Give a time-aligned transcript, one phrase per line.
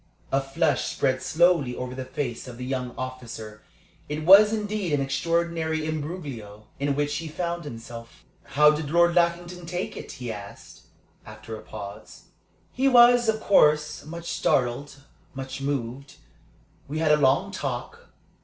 [0.31, 3.61] A flush spread slowly over the face of the young officer.
[4.09, 8.23] It was indeed an extraordinary imbroglio in which he found himself.
[8.45, 10.87] "How did Lord Lackington take it?" he asked,
[11.23, 12.23] after a pause.
[12.71, 15.03] "He was, of course, much startled,
[15.35, 16.15] much moved.
[16.87, 18.09] We had a long talk.